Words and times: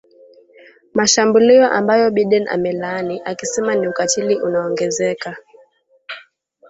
mashambulio 0.93 1.67
ambayo 1.71 2.11
Biden 2.11 2.47
amelaani 2.47 3.21
akisema 3.25 3.75
ni 3.75 3.87
ukatili 3.87 4.41
unaoongezeka 4.41 5.37